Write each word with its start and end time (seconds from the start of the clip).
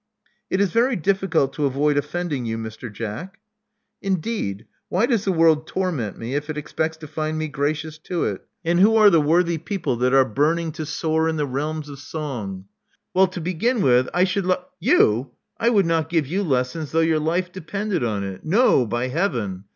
It 0.49 0.59
is 0.59 0.71
very 0.71 0.95
difficult 0.95 1.53
to 1.53 1.67
avoid 1.67 1.95
offending 1.95 2.43
you, 2.47 2.57
Mr. 2.57 2.91
Jack." 2.91 3.39
*' 3.71 4.01
Indeed! 4.09 4.65
Why 4.89 5.05
does 5.05 5.25
the 5.25 5.31
world 5.31 5.67
torment 5.67 6.17
me, 6.17 6.33
if 6.33 6.49
it 6.49 6.57
expects 6.57 6.97
to 6.97 7.07
find 7.07 7.37
me 7.37 7.47
gracious 7.47 7.99
to 7.99 8.23
it? 8.25 8.41
And 8.65 8.79
who 8.79 8.95
are 8.95 9.11
the 9.11 9.19
Love 9.19 9.25
Among 9.45 9.45
the 9.45 9.51
Artists 9.51 9.51
97 9.51 9.57
worthy 9.57 9.57
people 9.63 9.95
that 9.97 10.13
are 10.15 10.25
burning 10.25 10.71
to 10.71 10.85
soar 10.87 11.29
in 11.29 11.35
the 11.35 11.45
realms 11.45 11.87
of 11.89 11.99
song?" 11.99 12.65
Well, 13.13 13.27
to 13.27 13.41
begin 13.41 13.83
with. 13.83 14.09
I 14.11 14.23
should 14.23 14.47
1" 14.47 14.57
*'You! 14.91 15.33
I 15.59 15.69
would 15.69 15.85
not 15.85 16.09
give 16.09 16.25
you 16.25 16.41
lessons 16.41 16.91
though 16.93 17.01
your 17.01 17.19
life 17.19 17.51
depended 17.51 18.03
on 18.03 18.23
it. 18.23 18.43
No, 18.43 18.87
by 18.87 19.09
Heaven! 19.09 19.65